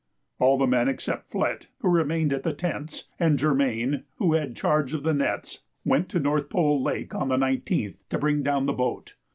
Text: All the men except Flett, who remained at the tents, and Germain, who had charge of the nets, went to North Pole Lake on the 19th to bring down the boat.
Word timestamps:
All 0.39 0.57
the 0.57 0.65
men 0.65 0.87
except 0.87 1.29
Flett, 1.29 1.67
who 1.81 1.87
remained 1.87 2.33
at 2.33 2.41
the 2.41 2.55
tents, 2.55 3.07
and 3.19 3.37
Germain, 3.37 4.05
who 4.15 4.33
had 4.33 4.55
charge 4.55 4.95
of 4.95 5.03
the 5.03 5.13
nets, 5.13 5.59
went 5.85 6.09
to 6.09 6.19
North 6.19 6.49
Pole 6.49 6.81
Lake 6.81 7.13
on 7.13 7.27
the 7.29 7.37
19th 7.37 8.09
to 8.09 8.17
bring 8.17 8.41
down 8.41 8.65
the 8.65 8.73
boat. 8.73 9.13